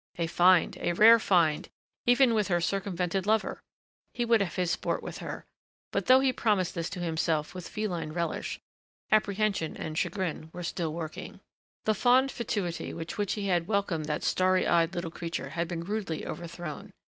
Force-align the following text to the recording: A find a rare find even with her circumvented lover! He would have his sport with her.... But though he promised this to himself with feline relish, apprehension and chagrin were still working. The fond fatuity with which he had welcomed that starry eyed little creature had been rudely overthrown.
A 0.17 0.25
find 0.25 0.79
a 0.81 0.93
rare 0.93 1.19
find 1.19 1.69
even 2.07 2.33
with 2.33 2.47
her 2.47 2.59
circumvented 2.59 3.27
lover! 3.27 3.61
He 4.15 4.25
would 4.25 4.41
have 4.41 4.55
his 4.55 4.71
sport 4.71 5.03
with 5.03 5.19
her.... 5.19 5.45
But 5.91 6.07
though 6.07 6.21
he 6.21 6.33
promised 6.33 6.73
this 6.73 6.89
to 6.89 6.99
himself 7.01 7.53
with 7.53 7.69
feline 7.69 8.11
relish, 8.11 8.59
apprehension 9.11 9.77
and 9.77 9.95
chagrin 9.95 10.49
were 10.53 10.63
still 10.63 10.91
working. 10.91 11.39
The 11.85 11.93
fond 11.93 12.31
fatuity 12.31 12.95
with 12.95 13.19
which 13.19 13.33
he 13.33 13.45
had 13.45 13.67
welcomed 13.67 14.05
that 14.05 14.23
starry 14.23 14.65
eyed 14.65 14.95
little 14.95 15.11
creature 15.11 15.49
had 15.49 15.67
been 15.67 15.83
rudely 15.83 16.25
overthrown. 16.25 16.93